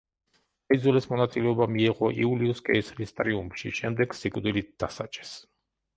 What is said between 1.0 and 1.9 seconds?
მონაწილეობა